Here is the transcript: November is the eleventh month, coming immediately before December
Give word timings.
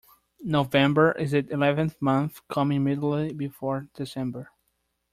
November 0.43 1.11
is 1.11 1.29
the 1.29 1.47
eleventh 1.51 1.95
month, 2.01 2.41
coming 2.49 2.77
immediately 2.77 3.33
before 3.33 3.87
December 3.93 4.49